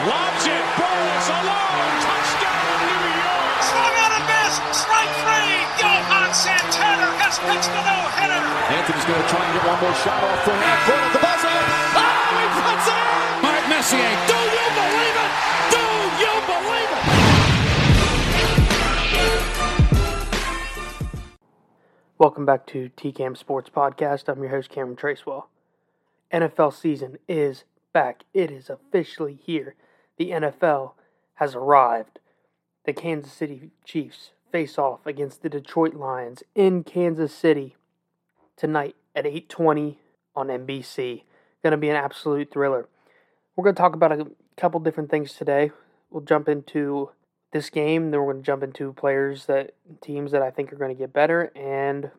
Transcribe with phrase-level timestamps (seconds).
[0.00, 0.64] Lobs it.
[0.80, 1.92] Burress alone.
[2.00, 3.60] Touchdown, New York.
[3.68, 4.56] Swung on a miss.
[4.72, 5.60] Strike three.
[5.76, 8.40] Johan Santana has pitched a no-hitter.
[8.80, 11.20] Anthony's going to try and get one more shot off the half court at the
[11.20, 11.52] buzzer.
[12.00, 13.44] Oh, he puts it in.
[13.44, 14.08] Mark Messier.
[14.24, 15.32] Do you believe it?
[15.68, 15.84] Do
[16.16, 17.04] you believe it?
[22.16, 24.32] Welcome back to TCAM Sports Podcast.
[24.32, 25.52] I'm your host, Cameron Tracewell.
[26.32, 28.24] NFL season is back.
[28.32, 29.74] It is officially here.
[30.20, 30.92] The NFL
[31.36, 32.18] has arrived.
[32.84, 37.74] The Kansas City Chiefs face off against the Detroit Lions in Kansas City
[38.54, 39.96] tonight at 8:20
[40.36, 41.24] on NBC.
[41.62, 42.86] Going to be an absolute thriller.
[43.56, 44.26] We're going to talk about a
[44.58, 45.72] couple different things today.
[46.10, 47.12] We'll jump into
[47.54, 48.10] this game.
[48.10, 50.98] Then we're going to jump into players that teams that I think are going to
[50.98, 52.10] get better and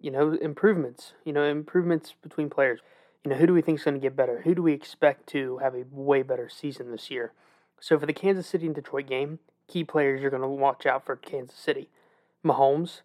[0.00, 1.12] you know improvements.
[1.26, 2.80] You know improvements between players.
[3.22, 4.40] You know who do we think is going to get better?
[4.44, 7.34] Who do we expect to have a way better season this year?
[7.80, 11.04] So for the Kansas City and Detroit game, key players you're going to watch out
[11.04, 11.88] for Kansas City:
[12.44, 13.00] Mahomes,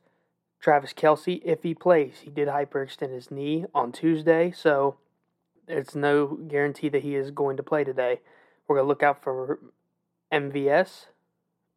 [0.59, 1.42] Travis Kelce.
[1.44, 4.98] If he plays, he did hyperextend his knee on Tuesday, so
[5.67, 8.20] it's no guarantee that he is going to play today.
[8.67, 9.59] We're going to look out for
[10.32, 11.08] MVS,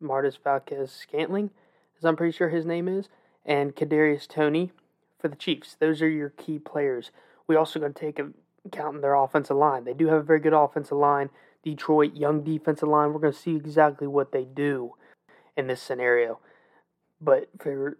[0.01, 1.51] Martis Valquez Scantling,
[1.97, 3.09] as I'm pretty sure his name is,
[3.45, 4.73] and Kadarius Toney
[5.19, 5.77] for the Chiefs.
[5.79, 7.11] Those are your key players.
[7.47, 8.21] We also going to take
[8.65, 9.85] account in their offensive line.
[9.85, 11.31] They do have a very good offensive line.
[11.62, 13.12] Detroit young defensive line.
[13.12, 14.95] We're going to see exactly what they do
[15.56, 16.39] in this scenario.
[17.20, 17.98] But for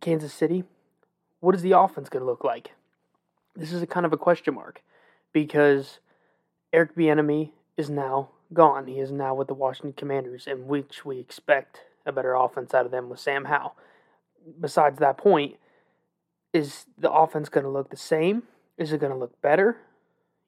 [0.00, 0.64] Kansas City,
[1.40, 2.72] what is the offense going to look like?
[3.56, 4.82] This is a kind of a question mark
[5.32, 5.98] because
[6.72, 8.86] Eric Bieniemy is now gone.
[8.86, 12.86] He is now with the Washington Commanders, in which we expect a better offense out
[12.86, 13.74] of them with Sam Howell.
[14.60, 15.56] Besides that point,
[16.52, 18.44] is the offense going to look the same?
[18.76, 19.78] Is it going to look better?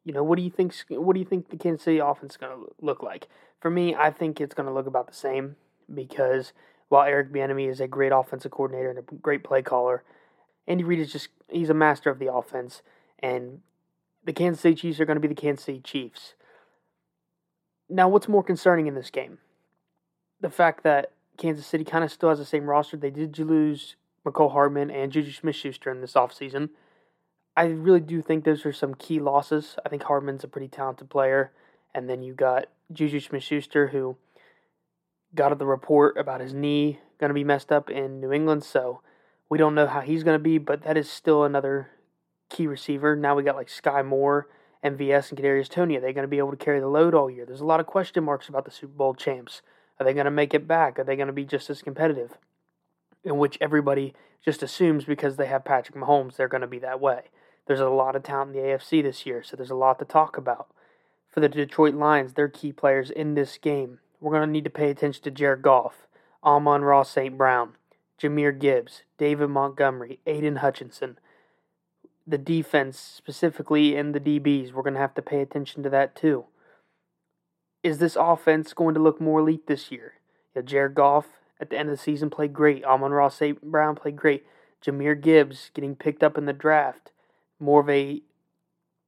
[0.04, 0.74] You know, what do you think?
[0.88, 3.28] What do you think the Kansas City offense is going to look like?
[3.60, 5.56] For me, I think it's going to look about the same
[5.92, 6.52] because
[6.88, 10.02] while Eric Bieniemy is a great offensive coordinator and a great play caller,
[10.66, 12.82] Andy Reid is just he's a master of the offense,
[13.18, 13.60] and
[14.24, 16.34] the Kansas City Chiefs are going to be the Kansas City Chiefs.
[17.88, 19.38] Now, what's more concerning in this game?
[20.40, 22.96] The fact that Kansas City kind of still has the same roster.
[22.96, 26.70] They did lose Mecole Hardman and Juju Smith Schuster in this offseason.
[27.56, 29.76] I really do think those are some key losses.
[29.84, 31.52] I think Hardman's a pretty talented player.
[31.94, 34.16] And then you got Juju Smith Schuster, who
[35.34, 38.64] got the report about his knee going to be messed up in New England.
[38.64, 39.02] So
[39.48, 41.90] we don't know how he's going to be, but that is still another
[42.48, 43.14] key receiver.
[43.14, 44.48] Now we got like Sky Moore,
[44.84, 45.96] MVS, and Kadarius Toney.
[45.96, 47.44] Are they going to be able to carry the load all year?
[47.44, 49.62] There's a lot of question marks about the Super Bowl champs.
[49.98, 50.98] Are they going to make it back?
[50.98, 52.38] Are they going to be just as competitive?
[53.22, 57.00] In which everybody just assumes because they have Patrick Mahomes, they're going to be that
[57.00, 57.24] way.
[57.70, 60.04] There's a lot of talent in the AFC this year, so there's a lot to
[60.04, 60.66] talk about.
[61.28, 64.70] For the Detroit Lions, their key players in this game, we're going to need to
[64.70, 66.08] pay attention to Jared Goff,
[66.42, 67.38] Amon-Ra St.
[67.38, 67.74] Brown,
[68.20, 71.16] Jahmyr Gibbs, David Montgomery, Aidan Hutchinson.
[72.26, 76.16] The defense, specifically in the DBs, we're going to have to pay attention to that
[76.16, 76.46] too.
[77.84, 80.14] Is this offense going to look more elite this year?
[80.56, 81.26] Yeah, Jared Goff
[81.60, 82.82] at the end of the season played great.
[82.82, 83.62] Amon-Ra St.
[83.62, 84.44] Brown played great.
[84.84, 87.12] Jahmyr Gibbs getting picked up in the draft.
[87.60, 88.22] More of a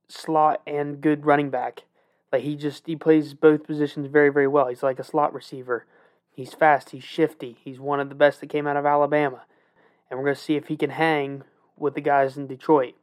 [0.08, 1.84] slot and good running back.
[2.30, 4.68] Like he just he plays both positions very, very well.
[4.68, 5.86] He's like a slot receiver.
[6.30, 7.58] He's fast, he's shifty.
[7.62, 9.42] He's one of the best that came out of Alabama.
[10.10, 11.42] And we're gonna see if he can hang
[11.76, 12.94] with the guys in Detroit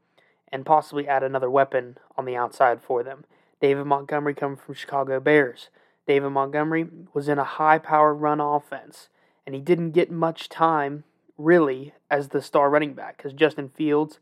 [0.52, 3.26] and possibly add another weapon on the outside for them.
[3.62, 5.70] David Montgomery coming from Chicago Bears.
[6.08, 9.10] David Montgomery was in a high power run offense,
[9.46, 11.04] and he didn't get much time
[11.38, 14.20] really as the star running back because Justin Fields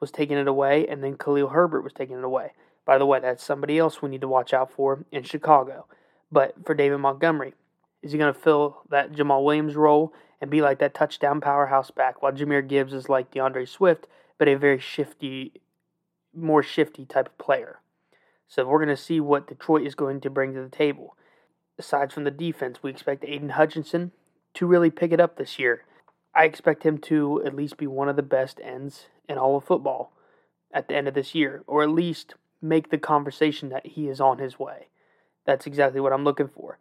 [0.00, 2.52] was taking it away, and then Khalil Herbert was taking it away.
[2.84, 5.86] By the way, that's somebody else we need to watch out for in Chicago.
[6.30, 7.54] But for David Montgomery,
[8.02, 11.90] is he going to fill that Jamaal Williams role and be like that touchdown powerhouse
[11.90, 14.06] back while Jahmyr Gibbs is like D'Andre Swift,
[14.38, 15.52] but a very shifty,
[16.34, 17.80] more shifty type of player?
[18.46, 21.16] So we're going to see what Detroit is going to bring to the table.
[21.78, 24.12] Aside from the defense, we expect Aidan Hutchinson
[24.54, 25.84] to really pick it up this year.
[26.34, 29.64] I expect him to at least be one of the best ends in all of
[29.64, 30.12] football
[30.72, 34.20] at the end of this year, or at least make the conversation that he is
[34.20, 34.88] on his way.
[35.46, 36.78] That's exactly what I'm looking for.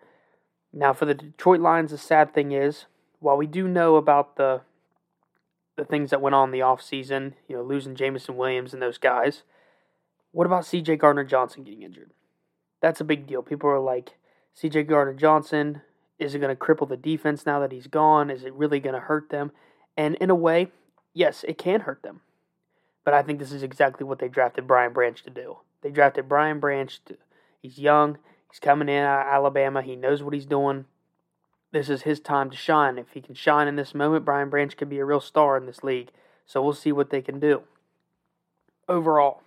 [0.74, 2.86] Now, for the Detroit Lions, the sad thing is,
[3.20, 4.62] while we do know about the
[5.78, 8.98] the things that went on in the offseason, you know, losing Jameson Williams and those
[8.98, 9.44] guys,
[10.32, 12.12] what about CJ Gardner Johnson getting injured?
[12.82, 13.44] That's a big deal.
[13.44, 14.18] People are like,
[14.60, 15.84] CJ Gardner Johnson,
[16.20, 18.32] is it going to cripple the defense now that he's gone?
[18.32, 19.52] Is it really going to hurt them?
[19.96, 20.72] And in a way,
[21.14, 22.22] yes, it can hurt them.
[23.08, 25.60] But I think this is exactly what they drafted Brian Branch to do.
[25.80, 27.00] They drafted Brian Branch.
[27.06, 27.16] To,
[27.62, 28.18] he's young.
[28.52, 29.82] He's coming in out of Alabama.
[29.82, 30.84] He knows what he's doing.
[31.72, 32.98] This is his time to shine.
[32.98, 35.66] If he can shine in this moment, Brian Branch could be a real star in
[35.66, 36.10] this league.
[36.46, 37.62] So we'll see what they can do.
[38.90, 39.42] Overall,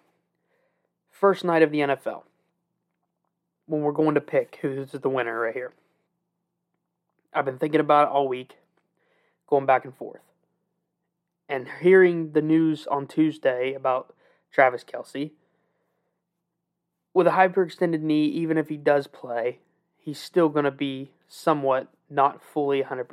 [1.11, 2.23] first night of the NFL,
[3.67, 5.75] when we're going to pick who's the winner right here.
[7.35, 8.57] I've been thinking about it all week,
[9.47, 10.23] going back and forth.
[11.51, 14.15] And hearing the news on Tuesday about
[14.53, 15.33] Travis Kelce,
[17.13, 19.59] with a hyperextended knee, even if he does play,
[19.99, 23.07] he's still going to be somewhat not fully 100%.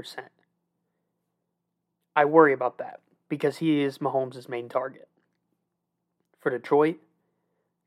[2.16, 5.08] I worry about that because he is Mahomes' main target.
[6.40, 6.98] For Detroit,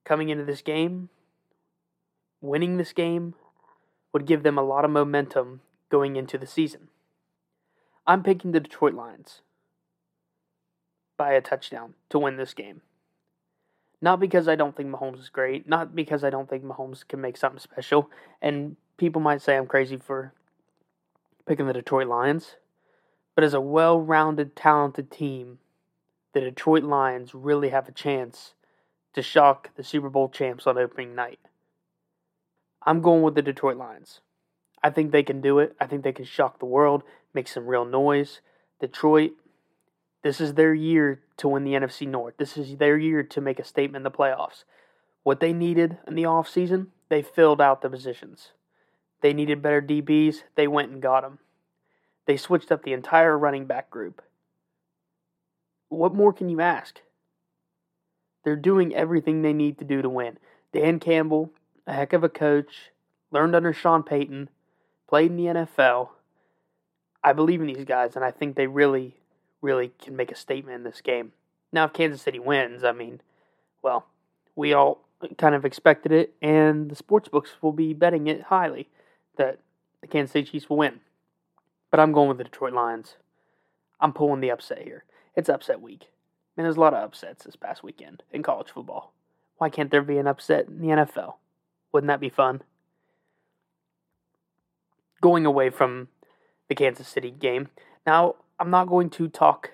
[0.05, 1.11] coming into this game,
[2.41, 3.35] winning this game
[4.13, 5.61] would give them a lot of momentum
[5.91, 6.89] going into the season.
[8.05, 9.43] I'm picking the Detroit Lions
[11.21, 12.81] by a touchdown to win this game.
[14.01, 17.21] Not because I don't think Mahomes is great, not because I don't think Mahomes can
[17.21, 18.09] make something special,
[18.41, 20.33] and people might say I'm crazy for
[21.47, 22.57] picking the Detroit Lions,
[23.35, 25.59] but as a well rounded, talented team,
[26.33, 28.55] the Detroit Lions really have a chance
[29.13, 31.39] to shock the Super Bowl champs on opening night.
[32.83, 34.21] I'm going with the Detroit Lions.
[34.83, 35.77] I think they can do it.
[35.79, 37.03] I think they can shock the world,
[37.35, 38.41] make some real noise.
[38.81, 39.33] Detroit,
[40.23, 42.35] this is their year to win the NFC North.
[42.37, 44.65] This is their year to make a statement in the playoffs.
[45.23, 48.51] What they needed in the offseason, they filled out the positions.
[49.21, 51.39] They needed better DBs, they went and got them.
[52.27, 54.23] They switched up the entire running back group.
[55.89, 57.01] What more can you ask?
[58.45, 60.39] They're doing everything they need to do to win.
[60.73, 61.51] Dan Campbell,
[61.87, 62.93] a heck of a coach,
[63.31, 64.49] learned under Sean Payton,
[65.09, 66.11] played in the NFL.
[67.23, 69.17] I believe in these guys, and I think they really,
[69.63, 71.33] really can make a statement in this game.
[71.73, 73.21] Now, if Kansas City wins, I mean,
[73.83, 74.07] well,
[74.57, 75.01] we all
[75.39, 78.89] kind of expected it, and the sports books will be betting it highly
[79.37, 79.59] that
[80.01, 81.01] the Kansas City Chiefs will win.
[81.91, 83.17] But I'm going with the Detroit Lions.
[84.01, 85.05] I'm pulling the upset here.
[85.37, 86.09] It's upset week.
[86.57, 89.13] And there's a lot of upsets this past weekend in college football.
[89.59, 91.35] Why can't there be an upset in the NFL?
[91.93, 92.63] Wouldn't that be fun?
[95.21, 96.09] Going away from
[96.69, 97.69] the Kansas City game.
[98.07, 99.71] Now, I'm not going to talk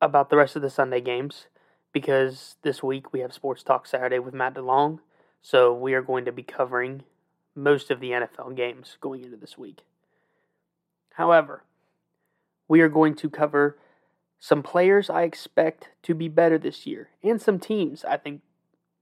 [0.00, 1.48] about the rest of the Sunday games
[1.92, 5.00] because this week we have Sports Talk Saturday with Matt DeLong.
[5.42, 7.02] So we are going to be covering
[7.54, 9.82] most of the NFL games going into this week.
[11.16, 11.62] However,
[12.68, 13.76] we are going to cover
[14.40, 18.40] some players I expect to be better this year, and some teams I think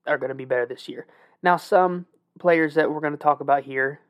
[0.09, 1.07] are going to be better this year.
[1.41, 2.07] Now, some
[2.41, 4.01] players that we're going to talk about here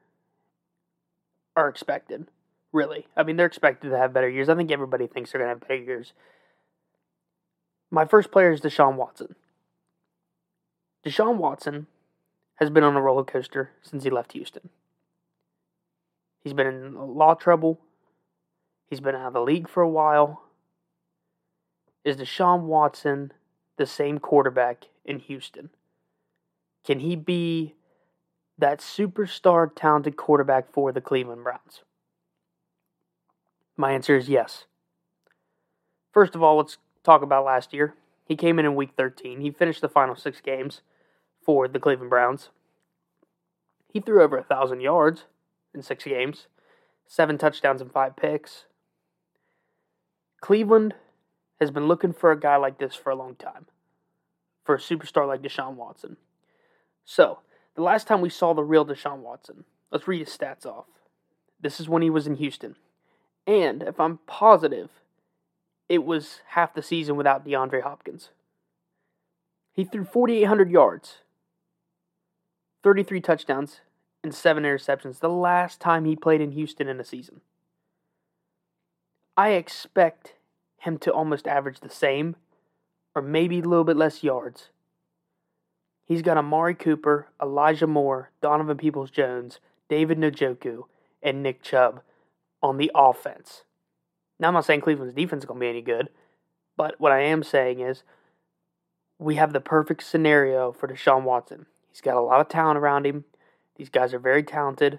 [1.55, 2.29] are expected,
[2.73, 3.07] really.
[3.17, 4.49] I mean, they're expected to have better years.
[4.49, 6.13] I think everybody thinks they're going to have better years.
[7.91, 9.35] My first player is Deshaun Watson.
[11.05, 11.87] Deshaun Watson
[12.57, 14.71] has been on a roller coaster since he left Houston.
[16.43, 17.81] He's been in law trouble.
[18.89, 20.43] He's been out of the league for a while.
[22.05, 23.33] Is Deshaun Watson
[23.77, 25.71] the same quarterback in Houston?
[26.85, 27.75] Can he be
[28.59, 31.83] that superstar talented quarterback for the Cleveland Browns?
[33.77, 34.65] My answer is yes.
[36.13, 37.95] First of all, let's talk about last year.
[38.27, 39.41] He came in in week 13.
[39.41, 40.83] He finished the final six games
[41.45, 42.51] for the Cleveland Browns.
[43.93, 45.25] He threw over a thousand yards
[45.75, 46.47] in six games,
[47.07, 48.67] seven touchdowns and five picks.
[50.41, 50.95] Cleveland
[51.61, 53.67] has been looking for a guy like this for a long time,
[54.65, 56.17] for a superstar like Deshaun Watson.
[57.05, 57.41] So,
[57.75, 60.87] the last time we saw the real Deshaun Watson, let's read his stats off.
[61.61, 62.77] This is when he was in Houston.
[63.47, 64.91] And if I'm positive,
[65.89, 68.31] it was half the season without DeAndre Hopkins.
[69.73, 71.19] He threw 4,800 yards,
[72.83, 73.81] 33 touchdowns,
[74.23, 77.41] and 7 interceptions the last time he played in Houston in a season.
[79.37, 80.35] I expect
[80.79, 82.37] him to almost average the same,
[83.15, 84.69] or maybe a little bit less yards.
[86.05, 89.59] He's got Amari Cooper, Elijah Moore, Donovan Peoples Jones,
[89.89, 90.85] David Njoku,
[91.23, 92.03] and Nick Chubb
[92.63, 93.65] on the offense.
[94.39, 96.09] Now, I'm not saying Cleveland's defense is going to be any good,
[96.77, 98.03] but what I am saying is
[99.19, 101.67] we have the perfect scenario for Deshaun Watson.
[101.91, 103.25] He's got a lot of talent around him.
[103.77, 104.99] These guys are very talented.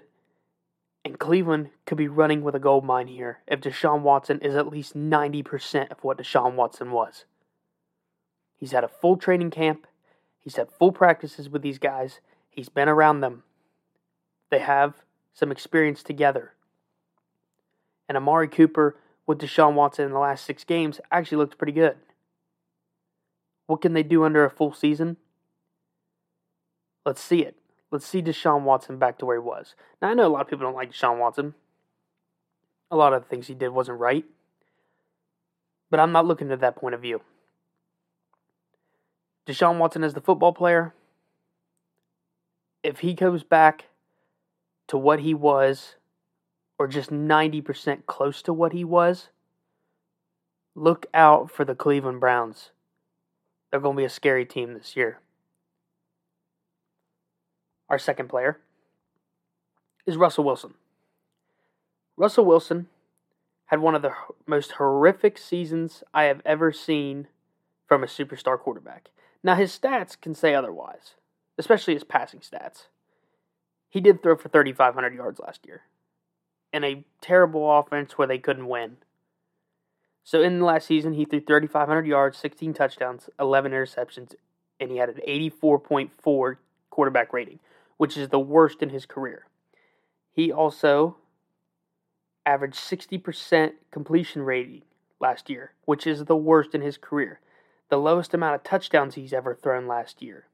[1.04, 4.68] And Cleveland could be running with a gold mine here if Deshaun Watson is at
[4.68, 7.26] least 90% of what Deshaun Watson was.
[8.56, 9.86] He's had a full training camp.
[10.38, 12.20] He's had full practices with these guys.
[12.48, 13.42] He's been around them.
[14.50, 15.02] They have
[15.34, 16.53] some experience together.
[18.08, 18.96] And Amari Cooper
[19.26, 21.96] with Deshaun Watson in the last six games actually looked pretty good.
[23.66, 25.16] What can they do under a full season?
[27.06, 27.56] Let's see it.
[27.90, 29.74] Let's see Deshaun Watson back to where he was.
[30.02, 31.54] Now, I know a lot of people don't like Deshaun Watson.
[32.90, 34.24] A lot of the things he did wasn't right.
[35.90, 37.22] But I'm not looking at that point of view.
[39.46, 40.94] Deshaun Watson as the football player,
[42.82, 43.86] if he goes back
[44.88, 45.96] to what he was,
[46.78, 49.28] or just 90% close to what he was,
[50.74, 52.70] look out for the Cleveland Browns.
[53.70, 55.20] They're going to be a scary team this year.
[57.88, 58.58] Our second player
[60.06, 60.74] is Russell Wilson.
[62.16, 62.88] Russell Wilson
[63.66, 64.12] had one of the
[64.46, 67.28] most horrific seasons I have ever seen
[67.86, 69.10] from a superstar quarterback.
[69.42, 71.14] Now, his stats can say otherwise,
[71.58, 72.86] especially his passing stats.
[73.88, 75.82] He did throw for 3,500 yards last year
[76.74, 78.96] in a terrible offense where they couldn't win.
[80.24, 84.34] So, in the last season, he threw 3,500 yards, 16 touchdowns, 11 interceptions,
[84.80, 86.56] and he had an 84.4
[86.90, 87.60] quarterback rating,
[87.96, 89.46] which is the worst in his career.
[90.32, 91.18] He also
[92.44, 94.82] averaged 60% completion rating
[95.20, 97.40] last year, which is the worst in his career.
[97.88, 100.46] The lowest amount of touchdowns he's ever thrown last year.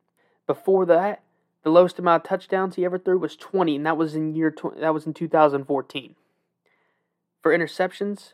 [0.47, 1.23] Before that,
[1.63, 4.51] the lowest amount of touchdowns he ever threw was 20, and that was in year
[4.51, 6.15] tw- that was in 2014.
[7.43, 8.33] For interceptions,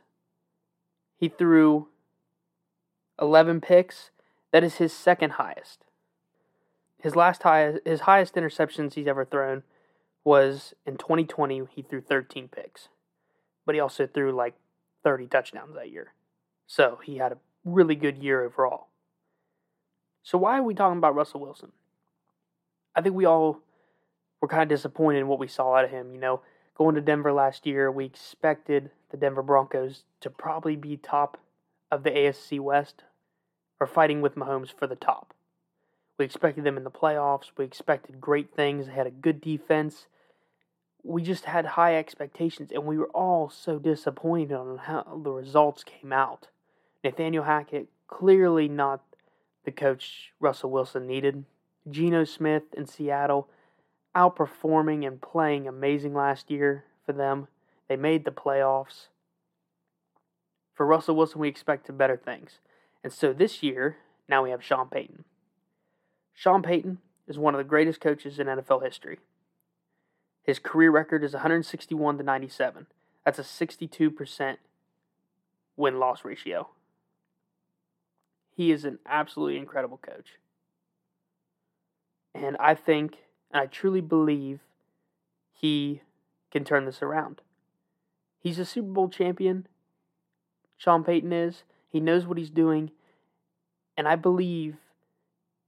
[1.16, 1.88] he threw
[3.20, 4.10] 11 picks.
[4.52, 5.84] That is his second highest.
[7.02, 9.62] His last high, his highest interceptions he's ever thrown
[10.24, 11.62] was in 2020.
[11.70, 12.88] He threw 13 picks,
[13.64, 14.54] but he also threw like
[15.04, 16.12] 30 touchdowns that year.
[16.66, 18.88] So he had a really good year overall.
[20.22, 21.72] So why are we talking about Russell Wilson?
[22.96, 23.60] I think we all
[24.40, 26.14] were kind of disappointed in what we saw out of him.
[26.14, 26.40] You know,
[26.74, 31.38] going to Denver last year, we expected the Denver Broncos to probably be top
[31.92, 33.04] of the AFC West
[33.78, 35.34] or fighting with Mahomes for the top.
[36.18, 37.50] We expected them in the playoffs.
[37.58, 38.86] We expected great things.
[38.86, 40.06] They had a good defense.
[41.02, 45.84] We just had high expectations, and we were all so disappointed on how the results
[45.84, 46.48] came out.
[47.04, 49.04] Nathaniel Hackett, clearly not
[49.64, 51.44] the coach Russell Wilson needed.
[51.90, 53.48] Geno Smith in Seattle,
[54.14, 57.48] outperforming and playing amazing last year for them.
[57.88, 59.06] They made the playoffs.
[60.74, 62.58] For Russell Wilson, we expected better things.
[63.02, 63.96] And so this year,
[64.28, 65.24] now we have Sean Payton.
[66.34, 69.18] Sean Payton is one of the greatest coaches in NFL history.
[70.42, 72.86] His career record is 161 to 97.
[73.24, 74.56] That's a 62%
[75.76, 76.68] win loss ratio.
[78.54, 80.38] He is an absolutely incredible coach.
[82.36, 83.16] And I think,
[83.50, 84.60] and I truly believe,
[85.52, 86.02] he
[86.50, 87.40] can turn this around.
[88.38, 89.66] He's a Super Bowl champion.
[90.76, 91.62] Sean Payton is.
[91.88, 92.90] He knows what he's doing.
[93.96, 94.76] And I believe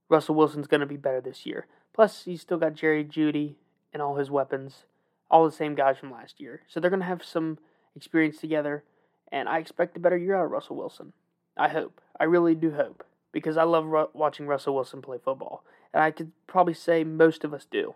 [0.09, 1.67] Russell Wilson's going to be better this year.
[1.95, 3.55] Plus, he's still got Jerry Jeudy
[3.93, 4.85] and all his weapons,
[5.31, 6.63] all the same guys from last year.
[6.69, 7.59] So they're going to have some
[7.97, 8.85] experience together,
[9.33, 11.13] and I expect a better year out of Russell Wilson.
[11.57, 12.01] I hope.
[12.21, 16.11] I really do hope because I love ru- watching Russell Wilson play football, and I
[16.11, 17.95] could probably say most of us do.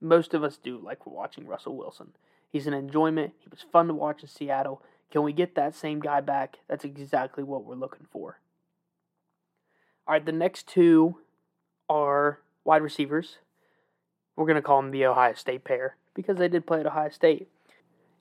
[0.00, 2.12] Most of us do like watching Russell Wilson.
[2.50, 3.32] He's an enjoyment.
[3.38, 4.82] He was fun to watch in Seattle.
[5.10, 6.58] Can we get that same guy back?
[6.68, 8.40] That's exactly what we're looking for.
[10.06, 11.18] All right, the next two
[11.88, 13.38] are wide receivers.
[14.36, 17.08] We're going to call them the Ohio State pair because they did play at Ohio
[17.08, 17.48] State.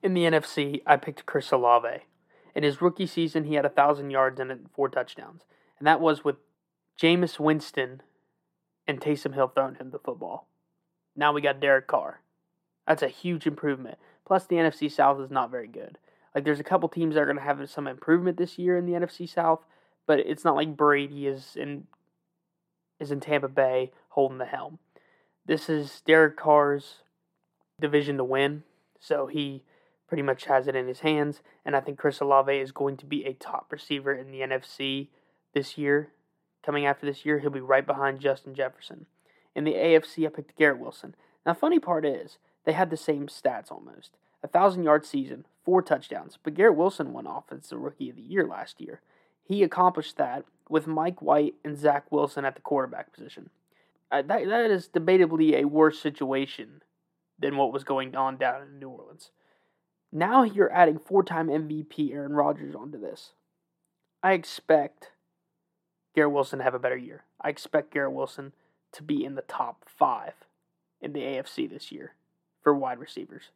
[0.01, 2.03] In the NFC, I picked Chris Olave.
[2.53, 5.43] In his rookie season, he had 1,000 yards and four touchdowns.
[5.77, 6.37] And that was with
[6.99, 8.01] Jameis Winston
[8.87, 10.47] and Taysom Hill throwing him the football.
[11.15, 12.21] Now we got Derek Carr.
[12.87, 13.97] That's a huge improvement.
[14.25, 15.97] Plus, the NFC South is not very good.
[16.33, 18.85] Like, there's a couple teams that are going to have some improvement this year in
[18.85, 19.61] the NFC South,
[20.05, 21.87] but it's not like Brady is in
[22.99, 24.79] is in Tampa Bay holding the helm.
[25.45, 27.03] This is Derek Carr's
[27.79, 28.63] division to win,
[28.99, 29.63] so he
[30.07, 31.41] pretty much has it in his hands.
[31.65, 35.09] And I think Chris Olave is going to be a top receiver in the NFC
[35.53, 36.09] this year.
[36.65, 39.05] Coming after this year, he'll be right behind Justin Jefferson.
[39.55, 41.15] In the AFC, I picked Garrett Wilson.
[41.45, 44.17] Now, funny part is, they had the same stats almost.
[44.43, 48.47] A thousand yard season, four touchdowns, but Garrett Wilson won Offensive Rookie of the Year
[48.47, 49.01] last year.
[49.43, 53.51] He accomplished that with Mike White and Zach Wilson at the quarterback position.
[54.11, 56.81] Uh, that, that is debatably a worse situation
[57.37, 59.29] than what was going on down in New Orleans.
[60.11, 63.33] Now you're adding four time MVP Aaron Rodgers onto this.
[64.23, 65.11] I expect
[66.15, 67.25] Garrett Wilson to have a better year.
[67.41, 68.53] I expect Garrett Wilson
[68.93, 70.33] to be in the top five
[71.01, 72.13] in the AFC this year
[72.63, 73.51] for wide receivers.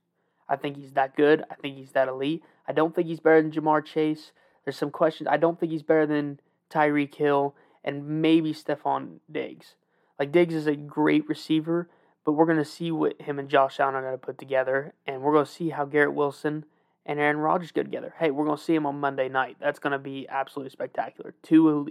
[0.49, 1.43] I think he's that good.
[1.49, 2.43] I think he's that elite.
[2.67, 4.31] I don't think he's better than Ja'Marr Chase.
[4.65, 5.29] There's some questions.
[5.31, 6.39] I don't think he's better than
[6.69, 9.75] Tyreek Hill and maybe Stefon Diggs.
[10.19, 11.89] Like Diggs is a great receiver,
[12.25, 15.33] but we're to see what him and Josh Allen are to put together, and we're
[15.45, 16.65] to see how Garrett Wilson
[17.05, 18.13] and Aaron Rodgers go together.
[18.19, 19.57] Hey, we're to see him on Monday night.
[19.61, 21.33] That's to be absolutely spectacular.
[21.41, 21.89] Two,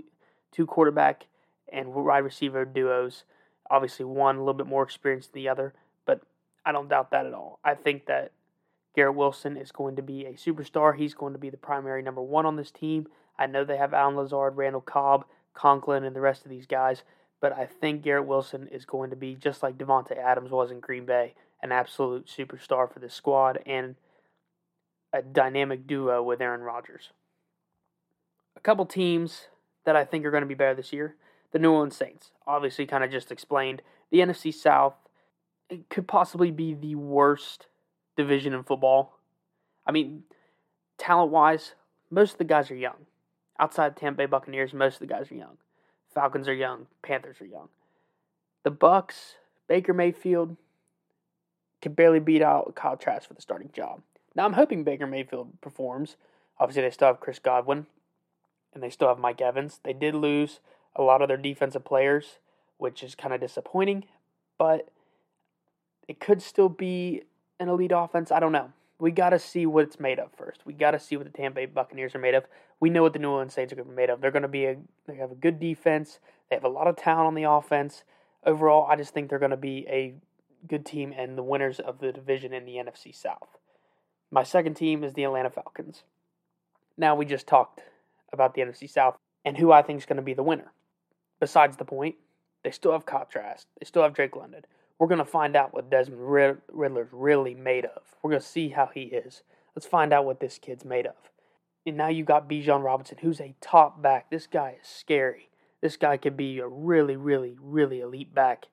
[0.53, 1.27] two quarterback
[1.73, 3.25] and wide receiver duos.
[3.71, 5.75] Obviously, one a little bit more experienced than the other,
[6.07, 6.23] but
[6.65, 7.59] I don't doubt that at all.
[7.65, 8.33] I think that
[8.95, 10.97] Garrett Wilson is going to be a superstar.
[10.97, 13.09] He's going to be the primary number one on this team.
[13.39, 15.25] I know they have Allen Lazard, Randall Cobb,
[15.55, 17.03] Conklin, and the rest of these guys,
[17.41, 20.81] but I think Garrett Wilson is going to be just like Davante Adams was in
[20.81, 23.97] Green Bay, an absolute superstar for this squad and
[25.13, 27.11] a dynamic duo with Aaron Rodgers.
[28.57, 29.47] A couple teams
[29.89, 31.17] that I think are going to be better this year
[31.51, 32.31] the New Orleans Saints.
[32.47, 33.81] Obviously, kind of just explained.
[34.11, 34.93] The NFC South
[35.89, 37.69] could possibly be the worst
[38.15, 39.19] division in football.
[39.87, 40.25] I mean,
[40.99, 41.73] talent wise,
[42.11, 43.07] most of the guys are young.
[43.59, 45.57] Outside the Tampa Bay Buccaneers, most of the guys are young.
[46.15, 46.87] Falcons are young.
[47.01, 47.71] Panthers are young.
[48.65, 49.37] The Bucs,
[49.69, 50.55] Baker Mayfield,
[51.81, 54.03] can barely beat out Kyle Trask for the starting job.
[54.35, 56.17] Now I'm hoping Baker Mayfield performs.
[56.61, 57.87] Obviously, they still have Chris Godwin,
[58.75, 59.81] and they still have Mike Evans.
[59.83, 60.61] They did lose
[60.95, 62.39] a lot of their defensive players,
[62.77, 64.05] which is kind of disappointing,
[64.59, 64.89] but
[66.07, 67.23] it could still be
[67.61, 68.33] an elite offense.
[68.33, 68.73] I don't know.
[69.01, 70.67] We got to see what it's made of first.
[70.67, 72.47] We got to see what the Tampa Bay Buccaneers are made of.
[72.81, 74.21] We know what the New Orleans Saints are made of.
[74.21, 76.19] They're going to be a they have a good defense.
[76.51, 78.03] They have a lot of talent on the offense.
[78.45, 80.15] Overall, I just think they're going to be a
[80.67, 83.59] good team and the winners of the division in the NFC South.
[84.31, 86.03] My second team is the Atlanta Falcons.
[86.97, 87.83] Now we just talked
[88.33, 90.73] about the NFC South and who I think is going to be the winner.
[91.41, 92.17] Besides the point,
[92.65, 93.67] they still have Trask.
[93.79, 94.63] They still have Drake London.
[94.99, 96.21] We're going to find out what Desmond
[96.69, 98.03] Ridder's really made of.
[98.23, 99.43] We're going to see how he is.
[99.77, 101.15] Let's find out what this kid's made of.
[101.87, 104.29] And now you got Bijan Robinson, who's a top back.
[104.29, 105.49] This guy is scary.
[105.81, 108.67] This guy could be a really, really, really elite back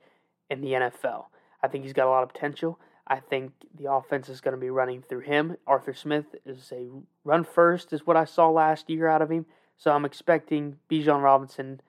[0.50, 1.26] in the NFL.
[1.62, 2.80] I think he's got a lot of potential.
[3.08, 5.58] I think the offense is going to be running through him.
[5.68, 6.90] Arthur Smith is a
[7.24, 9.46] run first, is what I saw last year out of him.
[9.78, 11.82] So I'm expecting Bijan Robinson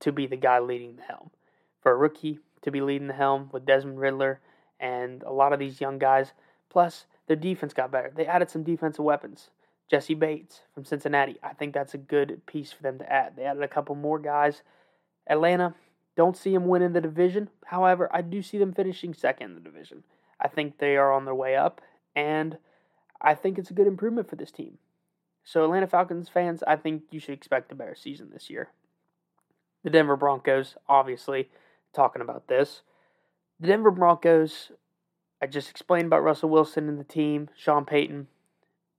[0.00, 1.30] to be the guy leading the helm.
[1.80, 4.40] For a rookie to be leading the helm with Desmond Ridder
[4.78, 6.32] and a lot of these young guys.
[6.68, 8.12] Plus, their defense got better.
[8.14, 9.50] They added some defensive weapons.
[9.90, 11.36] Jessie Bates from Cincinnati.
[11.42, 13.36] I think that's a good piece for them to add.
[13.36, 14.62] They added a couple more guys.
[15.26, 15.74] Atlanta,
[16.16, 17.48] don't see them winning the division.
[17.64, 20.02] However, I do see them finishing second in the division.
[20.40, 21.80] I think they are on their way up,
[22.14, 22.58] and
[23.20, 24.78] I think it's a good improvement for this team.
[25.44, 28.68] So, Atlanta Falcons fans, I think you should expect a better season this year.
[29.82, 31.48] The Denver Broncos, obviously,
[31.94, 32.82] talking about this.
[33.58, 34.72] The Denver Broncos,
[35.42, 38.28] I just explained about Russell Wilson and the team, Sean Payton.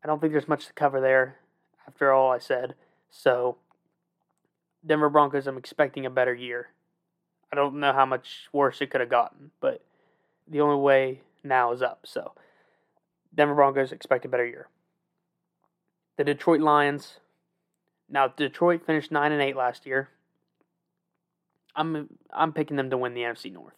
[0.03, 1.37] I don't think there's much to cover there
[1.87, 2.75] after all I said.
[3.09, 3.57] So,
[4.85, 6.69] Denver Broncos, I'm expecting a better year.
[7.51, 9.83] I don't know how much worse it could have gotten, but
[10.47, 12.01] the only way now is up.
[12.05, 12.33] So,
[13.33, 14.67] Denver Broncos expect a better year.
[16.17, 17.19] The Detroit Lions.
[18.09, 20.09] Now, Detroit finished 9 and 8 last year.
[21.75, 23.75] I'm I'm picking them to win the NFC North.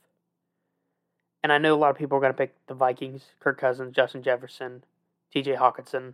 [1.43, 3.95] And I know a lot of people are going to pick the Vikings, Kirk Cousins,
[3.95, 4.83] Justin Jefferson,
[5.35, 6.13] TJ Hockenson.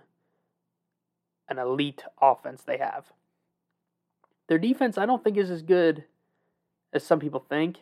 [1.50, 3.06] an elite offense they have.
[4.48, 6.06] Their defense, I don't think, is as good
[6.94, 7.78] as some people think.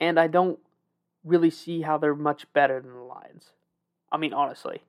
[0.00, 0.58] And I don't
[1.24, 3.50] really see how they're much better than the Lions.
[4.10, 4.82] I mean, honestly.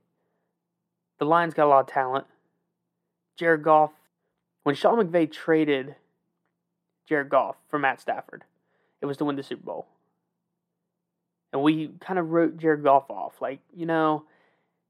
[1.20, 2.26] The Lions got a lot of talent.
[3.38, 3.92] Jared Goff,
[4.64, 5.96] when Sean McVay traded
[7.08, 8.44] Jared Goff for Matt Stafford.
[9.02, 9.88] It was to win the Super Bowl.
[11.52, 13.42] And we kind of wrote Jared Goff off.
[13.42, 14.24] Like, you know,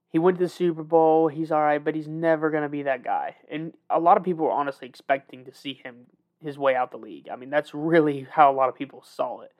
[0.09, 2.83] he went to the Super Bowl, he's all right, but he's never going to be
[2.83, 3.35] that guy.
[3.49, 6.05] And a lot of people were honestly expecting to see him
[6.41, 7.29] his way out the league.
[7.31, 9.51] I mean, that's really how a lot of people saw it.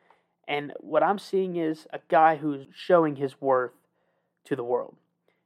[0.48, 3.72] And what I'm seeing is a guy who's showing his worth
[4.46, 4.96] to the world.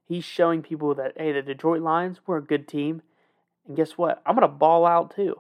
[0.08, 3.02] He's showing people that, hey, the Detroit Lions, we're a good team.
[3.68, 4.22] And guess what?
[4.26, 5.40] I'm going to ball out too.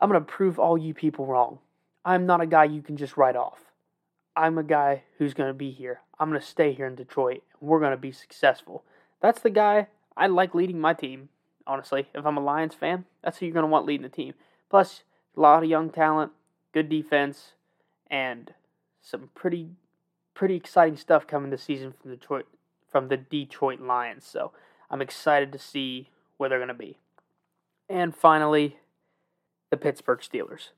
[0.00, 1.58] I'm going to prove all you people wrong.
[2.04, 3.60] I'm not a guy you can just write off.
[4.34, 6.00] I'm a guy who's going to be here.
[6.18, 7.42] I'm going to stay here in Detroit.
[7.60, 8.82] And we're going to be successful.
[9.20, 11.28] That's the guy I like leading my team,
[11.66, 12.08] honestly.
[12.14, 14.34] If I'm a Lions fan, that's who you're going to want leading the team.
[14.70, 15.02] Plus,
[15.36, 16.32] a lot of young talent,
[16.72, 17.52] good defense,
[18.10, 18.52] and
[19.02, 19.70] some pretty
[20.34, 22.46] pretty exciting stuff coming this season from Detroit
[22.90, 24.24] from the Detroit Lions.
[24.24, 24.52] So
[24.90, 26.98] I'm excited to see where they're going to be.
[27.88, 28.78] And finally,
[29.70, 30.68] the Pittsburgh Steelers.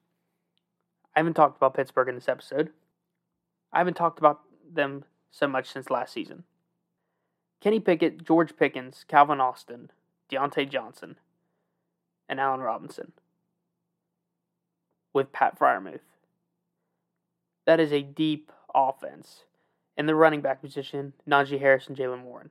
[1.15, 2.71] I haven't talked about Pittsburgh in this episode.
[3.73, 4.41] I haven't talked about
[4.73, 6.45] them so much since last season.
[7.61, 9.91] Kenny Pickett, George Pickens, Calvin Austin,
[10.31, 11.17] Diontae Johnson,
[12.29, 13.13] and Allen Robinson
[15.13, 16.01] with Pat Freiermuth.
[17.67, 19.45] That is a deep offense.
[19.97, 22.51] In the running back position, Najee Harris and Jaylen Warren.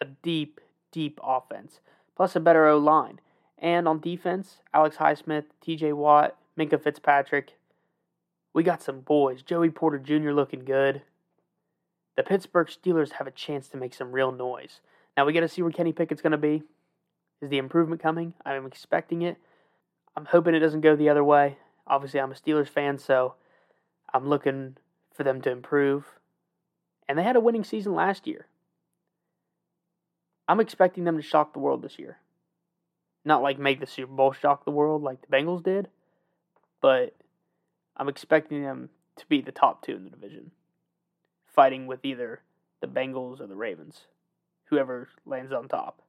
[0.00, 1.80] A deep, deep offense,
[2.16, 3.20] plus a better O line.
[3.58, 7.56] And on defense, Alex Highsmith, TJ Watt, Minkah Fitzpatrick.
[8.52, 9.42] We got some boys.
[9.42, 10.30] Joey Porter Jr.
[10.30, 11.02] looking good.
[12.16, 14.80] The Pittsburgh Steelers have a chance to make some real noise.
[15.16, 16.62] Now we got to see where Kenny Pickett's going to be.
[17.42, 18.34] Is the improvement coming?
[18.46, 19.36] I'm expecting it.
[20.16, 21.58] I'm hoping it doesn't go the other way.
[21.86, 23.34] Obviously, I'm a Steelers fan, so
[24.14, 24.76] I'm looking
[25.12, 26.04] for them to improve.
[27.08, 28.46] And they had a winning season last year.
[30.48, 32.18] I'm expecting them to shock the world this year.
[33.24, 35.88] Not like make the Super Bowl shock the world like the Bengals did,
[36.80, 37.14] but
[37.96, 40.50] I'm expecting them to be the top two in the division,
[41.46, 42.40] fighting with either
[42.80, 44.02] the Bengals or the Ravens,
[44.66, 46.02] whoever lands on top.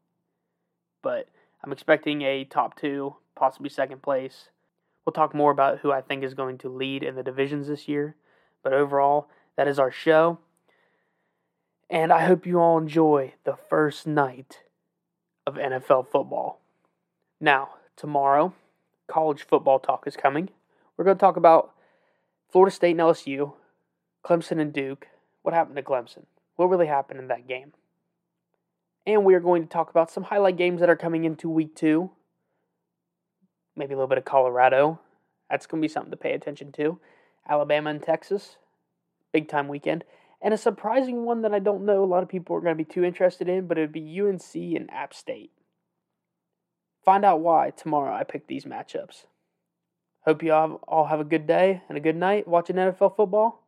[1.02, 1.30] But
[1.64, 4.50] I'm expecting a top two, possibly second place.
[5.06, 7.88] We'll talk more about who I think is going to lead in the divisions this
[7.88, 8.16] year.
[8.64, 10.40] But overall, that is our show.
[11.90, 14.62] And I hope you all enjoy the first night
[15.46, 16.60] of NFL football.
[17.40, 18.54] Now, tomorrow,
[19.08, 20.50] college football talk is coming.
[20.98, 21.72] We're going to talk about
[22.52, 23.54] Florida State and LSU,
[24.26, 25.08] Clemson and Duke.
[25.44, 26.26] What happened to Clemson?
[26.56, 27.74] What really happened in that game?
[29.06, 31.76] And we are going to talk about some highlight games that are coming into week
[31.76, 32.10] two.
[33.76, 35.00] Maybe a little bit of Colorado.
[35.50, 37.00] That's going to be something to pay attention to.
[37.48, 38.58] Alabama and Texas.
[39.32, 40.04] Big time weekend.
[40.42, 42.84] And a surprising one that I don't know a lot of people are going to
[42.84, 45.52] be too interested in, but it would be UNC and App State.
[47.04, 49.26] Find out why tomorrow I pick these matchups.
[50.22, 53.64] Hope you all have a good day and a good night watching NFL football.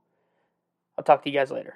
[0.98, 1.76] I'll talk to you guys later.